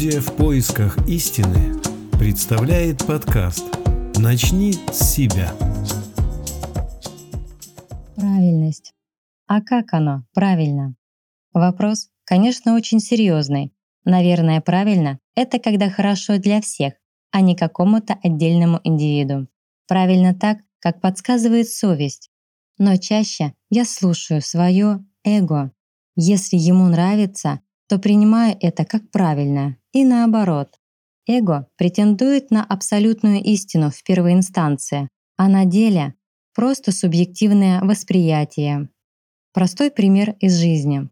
Студия 0.00 0.22
в 0.22 0.34
поисках 0.34 0.96
истины 1.06 1.78
представляет 2.18 3.06
подкаст 3.06 3.66
«Начни 4.16 4.72
с 4.72 5.12
себя». 5.12 5.52
Правильность. 8.16 8.94
А 9.46 9.60
как 9.60 9.92
оно 9.92 10.24
правильно? 10.32 10.94
Вопрос, 11.52 12.08
конечно, 12.24 12.76
очень 12.76 13.00
серьезный. 13.00 13.74
Наверное, 14.06 14.62
правильно— 14.62 15.18
это 15.34 15.58
когда 15.58 15.90
хорошо 15.90 16.38
для 16.38 16.62
всех, 16.62 16.94
а 17.30 17.42
не 17.42 17.54
какому-то 17.54 18.18
отдельному 18.22 18.80
индивиду. 18.82 19.48
Правильно 19.86 20.34
так, 20.34 20.60
как 20.78 21.02
подсказывает 21.02 21.68
совесть. 21.68 22.30
Но 22.78 22.96
чаще 22.96 23.52
я 23.68 23.84
слушаю 23.84 24.40
свое 24.40 25.04
эго. 25.24 25.72
Если 26.16 26.56
ему 26.56 26.86
нравится, 26.86 27.60
то 27.86 27.98
принимаю 27.98 28.56
это 28.62 28.86
как 28.86 29.10
правильно, 29.10 29.76
и 29.92 30.04
наоборот. 30.04 30.78
Эго 31.26 31.68
претендует 31.76 32.50
на 32.50 32.64
абсолютную 32.64 33.42
истину 33.42 33.90
в 33.90 34.02
первой 34.02 34.32
инстанции, 34.32 35.08
а 35.36 35.48
на 35.48 35.64
деле 35.64 36.14
просто 36.54 36.92
субъективное 36.92 37.80
восприятие. 37.80 38.88
Простой 39.52 39.90
пример 39.90 40.36
из 40.40 40.58
жизни. 40.58 41.08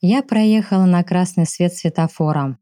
Я 0.00 0.22
проехала 0.22 0.84
на 0.84 1.04
красный 1.04 1.46
свет 1.46 1.74
светофора. 1.74 2.58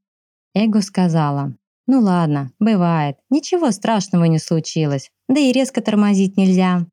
Эго 0.54 0.82
сказала, 0.82 1.56
«Ну 1.86 2.00
ладно, 2.00 2.52
бывает, 2.58 3.16
ничего 3.30 3.70
страшного 3.70 4.24
не 4.24 4.38
случилось, 4.38 5.10
да 5.28 5.40
и 5.40 5.52
резко 5.52 5.80
тормозить 5.80 6.36
нельзя». 6.36 6.86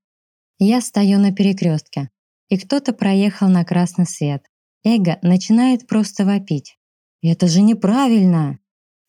Я 0.60 0.82
стою 0.82 1.20
на 1.20 1.32
перекрестке, 1.32 2.10
и 2.50 2.58
кто-то 2.58 2.94
проехал 2.94 3.48
на 3.48 3.64
красный 3.64 4.06
свет. 4.06 4.44
Эго 4.84 5.20
начинает 5.22 5.86
просто 5.86 6.26
вопить. 6.26 6.78
Это 7.22 7.48
же 7.48 7.62
неправильно! 7.62 8.60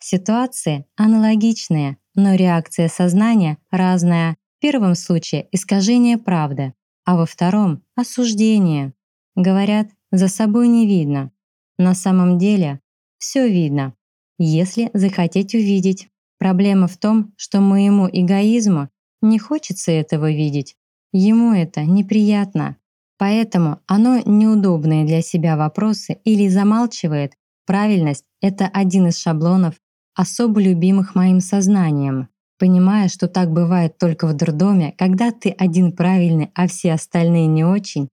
Ситуации 0.01 0.87
аналогичные, 0.97 1.99
но 2.15 2.35
реакция 2.35 2.89
сознания 2.89 3.59
разная. 3.71 4.37
В 4.59 4.61
первом 4.61 4.95
случае 4.95 5.49
искажение 5.53 6.19
правды, 6.19 6.75
а 7.05 7.17
во 7.17 7.27
втором— 7.27 7.83
осуждение. 7.95 8.93
Говорят, 9.37 9.89
за 10.11 10.29
собой 10.29 10.69
не 10.69 10.87
видно. 10.87 11.31
На 11.79 11.95
самом 11.95 12.39
деле 12.39 12.81
все 13.19 13.49
видно, 13.49 13.95
если 14.39 14.91
захотеть 14.95 15.55
увидеть. 15.55 16.09
Проблема 16.39 16.89
в 16.89 16.97
том, 16.97 17.33
что 17.37 17.61
моему 17.61 18.09
эгоизму 18.11 18.89
не 19.21 19.39
хочется 19.39 19.93
этого 19.93 20.31
видеть. 20.31 20.77
Ему 21.13 21.53
это 21.53 21.83
неприятно. 21.85 22.77
Поэтому 23.17 23.81
оно 23.87 24.21
неудобные 24.25 25.05
для 25.05 25.23
себя 25.23 25.57
вопросы 25.57 26.19
или 26.25 26.49
замалчивает. 26.49 27.35
Правильность— 27.69 28.25
это 28.41 28.67
один 28.67 29.09
из 29.09 29.19
шаблонов, 29.19 29.75
особо 30.15 30.59
любимых 30.59 31.15
моим 31.15 31.41
сознанием. 31.41 32.31
Понимая, 32.59 33.09
что 33.09 33.29
так 33.29 33.53
бывает 33.53 33.99
только 33.99 34.27
в 34.27 34.33
дурдоме, 34.33 34.95
когда 34.97 35.33
ты 35.33 35.51
один 35.51 35.93
правильный, 35.93 36.51
а 36.55 36.67
все 36.67 36.95
остальные 36.95 37.47
не 37.47 37.65
очень, 37.65 38.09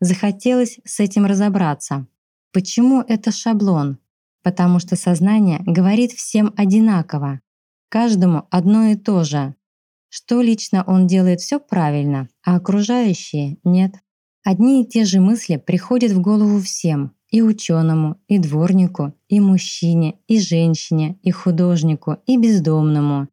захотелось 0.00 0.80
с 0.84 0.98
этим 0.98 1.24
разобраться. 1.24 2.08
Почему 2.52 3.00
это 3.00 3.30
шаблон? 3.30 3.98
Потому 4.42 4.80
что 4.80 4.96
сознание 4.96 5.60
говорит 5.64 6.10
всем 6.10 6.52
одинаково. 6.56 7.40
Каждому 7.88 8.48
одно 8.50 8.86
и 8.86 8.96
то 8.96 9.22
же. 9.22 9.54
Что 10.08 10.42
лично 10.42 10.82
он 10.84 11.06
делает 11.06 11.40
все 11.40 11.60
правильно, 11.60 12.28
а 12.44 12.56
окружающие— 12.56 13.58
нет. 13.62 13.94
Одни 14.42 14.82
и 14.82 14.86
те 14.88 15.04
же 15.04 15.20
мысли 15.20 15.58
приходят 15.58 16.10
в 16.10 16.20
голову 16.20 16.60
всем, 16.60 17.15
и 17.30 17.42
ученому, 17.42 18.16
и 18.28 18.38
дворнику, 18.38 19.12
и 19.28 19.40
мужчине, 19.40 20.18
и 20.28 20.40
женщине, 20.40 21.18
и 21.22 21.30
художнику, 21.30 22.18
и 22.26 22.36
бездомному. 22.36 23.28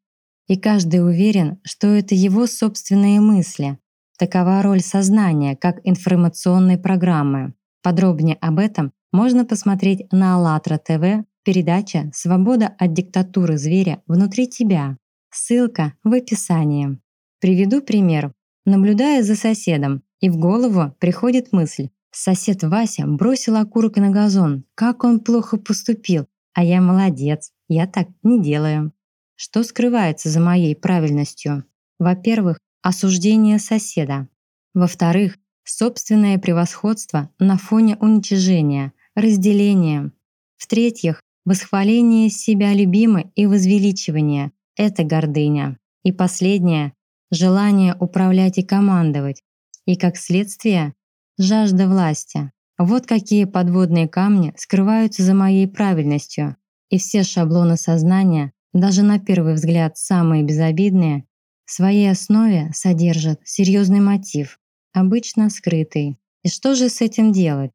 И 0.48 0.58
каждый 0.58 1.06
уверен, 1.06 1.60
что 1.64 1.88
это 1.88 2.16
его 2.16 2.48
собственные 2.48 3.20
мысли. 3.20 3.78
Такова 4.18 4.62
роль 4.62 4.82
сознания 4.82 5.56
как 5.56 5.80
информационной 5.84 6.78
программы. 6.78 7.54
Подробнее 7.82 8.38
об 8.42 8.60
этом 8.60 8.92
можно 9.12 9.46
посмотреть 9.46 10.12
на 10.12 10.36
АЛЛАТРА 10.36 10.78
ТВ 10.78 11.26
передача 11.44 12.10
«Свобода 12.14 12.74
от 12.78 12.94
диктатуры 12.94 13.58
зверя 13.58 14.02
внутри 14.08 14.48
тебя». 14.48 14.98
Ссылка 15.30 15.94
в 16.04 16.14
описании. 16.14 17.00
Приведу 17.40 17.82
пример. 17.82 18.34
Наблюдая 18.66 19.24
за 19.24 19.36
соседом, 19.36 20.04
и 20.20 20.30
в 20.30 20.38
голову 20.38 20.96
приходит 21.00 21.52
мысль. 21.52 21.90
Сосед 22.16 22.64
Вася 22.64 23.08
бросил 23.08 23.56
окурок 23.56 23.98
на 23.98 24.12
газон. 24.12 24.66
Как 24.76 25.04
он 25.04 25.20
плохо 25.20 25.58
поступил. 25.58 26.28
А 26.54 26.64
я 26.64 26.80
молодец. 26.80 27.52
Я 27.68 27.88
так 27.88 28.08
не 28.22 28.40
делаю. 28.40 28.94
Что 29.36 29.64
скрывается 29.64 30.30
за 30.30 30.40
моей 30.40 30.76
правильностью? 30.76 31.64
Во-первых, 31.98 32.60
осуждение 32.84 33.58
соседа. 33.58 34.28
Во-вторых, 34.76 35.38
собственное 35.64 36.38
превосходство 36.38 37.32
на 37.40 37.58
фоне 37.58 37.98
уничижения, 38.00 38.94
разделения. 39.16 40.12
В-третьих, 40.58 41.20
восхваление 41.46 42.30
себя 42.30 42.74
любимой 42.74 43.32
и 43.36 43.48
возвеличивание– 43.48 44.52
это 44.76 45.04
гордыня. 45.04 45.80
И 46.04 46.12
последнее– 46.12 46.94
желание 47.32 47.96
управлять 48.00 48.60
и 48.60 48.64
командовать, 48.64 49.42
и, 49.86 49.96
как 49.96 50.16
следствие, 50.16 50.94
жажда 51.38 51.88
власти. 51.88 52.52
Вот 52.78 53.06
какие 53.06 53.46
подводные 53.46 54.08
камни 54.08 54.54
скрываются 54.58 55.24
за 55.24 55.34
моей 55.34 55.68
правильностью. 55.68 56.58
И 56.90 56.98
все 56.98 57.24
шаблоны 57.24 57.78
сознания, 57.78 58.52
даже 58.74 59.04
на 59.04 59.20
первый 59.20 59.54
взгляд 59.54 59.98
самые 59.98 60.44
безобидные, 60.44 61.26
в 61.66 61.72
своей 61.72 62.10
основе 62.10 62.72
содержат 62.74 63.40
серьезный 63.46 64.00
мотив, 64.00 64.60
обычно 64.92 65.50
скрытый. 65.50 66.20
И 66.44 66.50
что 66.50 66.76
же 66.76 66.90
с 66.90 67.02
этим 67.02 67.32
делать? 67.32 67.72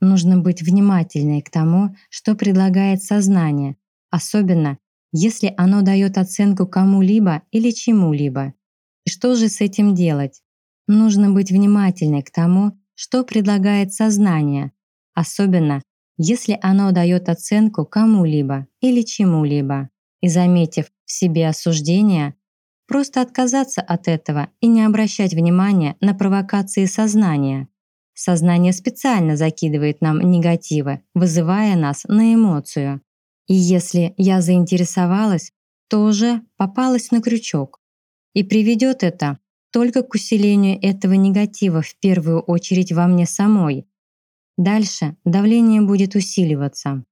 Нужно 0.00 0.38
быть 0.38 0.62
внимательной 0.62 1.42
к 1.42 1.50
тому, 1.50 1.94
что 2.10 2.34
предлагает 2.34 3.02
сознание, 3.02 3.76
особенно 4.10 4.78
если 5.12 5.54
оно 5.56 5.82
дает 5.82 6.18
оценку 6.18 6.66
кому-либо 6.66 7.42
или 7.50 7.70
чему-либо. 7.70 8.54
И 9.04 9.10
что 9.10 9.34
же 9.34 9.48
с 9.48 9.60
этим 9.60 9.94
делать? 9.94 10.42
Нужно 10.86 11.30
быть 11.30 11.50
внимательной 11.50 12.22
к 12.22 12.30
тому, 12.30 12.78
что 12.96 13.22
предлагает 13.22 13.92
сознание, 13.92 14.72
особенно 15.14 15.82
если 16.18 16.58
оно 16.62 16.90
дает 16.92 17.28
оценку 17.28 17.84
кому-либо 17.84 18.66
или 18.80 19.02
чему-либо. 19.02 19.90
И 20.22 20.28
заметив 20.28 20.86
в 21.04 21.12
себе 21.12 21.46
осуждение, 21.46 22.34
просто 22.88 23.20
отказаться 23.20 23.82
от 23.82 24.08
этого 24.08 24.48
и 24.60 24.66
не 24.66 24.82
обращать 24.82 25.34
внимания 25.34 25.96
на 26.00 26.14
провокации 26.14 26.86
сознания. 26.86 27.68
Сознание 28.14 28.72
специально 28.72 29.36
закидывает 29.36 30.00
нам 30.00 30.18
негативы, 30.20 31.02
вызывая 31.14 31.76
нас 31.76 32.04
на 32.08 32.34
эмоцию. 32.34 33.02
И 33.46 33.54
если 33.54 34.14
я 34.16 34.40
заинтересовалась, 34.40 35.52
то 35.88 36.02
уже 36.02 36.40
попалась 36.56 37.10
на 37.10 37.20
крючок. 37.20 37.78
И 38.32 38.42
приведет 38.42 39.02
это 39.02 39.38
только 39.76 40.02
к 40.02 40.14
усилению 40.14 40.78
этого 40.80 41.12
негатива 41.12 41.82
в 41.82 41.96
первую 42.00 42.40
очередь 42.40 42.92
во 42.92 43.06
мне 43.06 43.26
самой. 43.26 43.86
Дальше 44.56 45.16
давление 45.26 45.82
будет 45.82 46.14
усиливаться. 46.14 47.04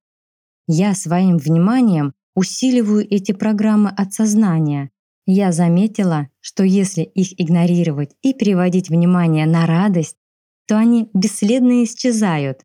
Я 0.66 0.94
своим 0.94 1.36
вниманием 1.36 2.14
усиливаю 2.34 3.06
эти 3.06 3.32
программы 3.32 3.90
от 3.90 4.14
сознания. 4.14 4.88
Я 5.26 5.52
заметила, 5.52 6.30
что 6.40 6.64
если 6.64 7.02
их 7.02 7.38
игнорировать 7.38 8.16
и 8.22 8.32
переводить 8.32 8.88
внимание 8.88 9.44
на 9.44 9.66
радость, 9.66 10.16
то 10.66 10.78
они 10.78 11.10
бесследно 11.12 11.84
исчезают, 11.84 12.62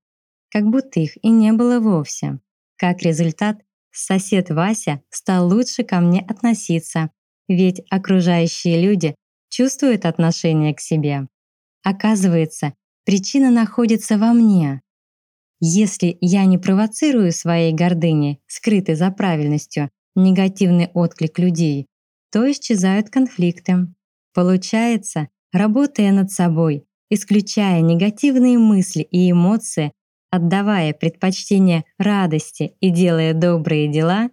как 0.50 0.63
будто 0.63 1.02
их 1.02 1.22
и 1.22 1.28
не 1.28 1.52
было 1.52 1.81
вовсе. 1.81 2.40
Как 2.78 3.02
результат, 3.02 3.57
сосед 3.92 4.50
Вася 4.50 5.02
стал 5.10 5.50
лучше 5.50 5.84
ко 5.84 6.00
мне 6.00 6.22
относиться, 6.22 7.10
ведь 7.50 7.81
окружающие 7.90 8.81
люди 8.81 9.13
чувствует 9.50 10.06
отношение 10.06 10.74
к 10.74 10.80
себе. 10.80 11.28
Оказывается, 11.84 12.74
причина 13.06 13.51
находится 13.51 14.18
во 14.18 14.34
мне. 14.34 14.81
Если 15.60 16.18
я 16.22 16.46
не 16.46 16.57
провоцирую 16.57 17.31
своей 17.31 17.74
гордыни, 17.74 18.40
скрытой 18.48 18.96
за 18.96 19.12
правильностью, 19.12 19.90
негативный 20.16 20.90
отклик 20.94 21.38
людей, 21.40 21.88
то 22.31 22.50
исчезают 22.50 23.10
конфликты. 23.10 23.88
Получается, 24.34 25.28
работая 25.52 26.12
над 26.12 26.31
собой, 26.31 26.86
исключая 27.10 27.81
негативные 27.81 28.57
мысли 28.57 29.02
и 29.02 29.31
эмоции, 29.31 29.92
отдавая 30.30 30.94
предпочтение 30.94 31.84
радости 31.98 32.75
и 32.80 32.90
делая 32.90 33.34
добрые 33.34 33.88
дела, 33.88 34.30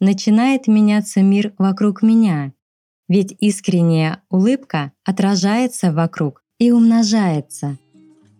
начинает 0.00 0.66
меняться 0.66 1.22
мир 1.22 1.52
вокруг 1.58 2.02
меня, 2.02 2.52
ведь 3.10 3.36
искренняя 3.40 4.22
улыбка 4.30 4.92
отражается 5.04 5.92
вокруг 5.92 6.44
и 6.60 6.70
умножается. 6.70 7.76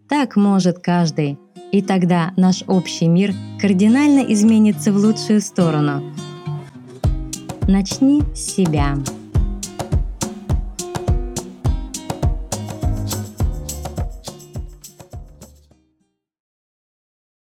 Так 0.09 0.37
может 0.37 0.79
каждый, 0.79 1.39
и 1.73 1.83
тогда 1.83 2.33
наш 2.37 2.63
общий 2.69 3.09
мир 3.09 3.35
кардинально 3.61 4.21
изменится 4.21 4.93
в 4.93 4.97
лучшую 4.97 5.41
сторону. 5.41 6.15
Начни 7.67 8.23
с 8.33 8.55
себя. 8.55 8.97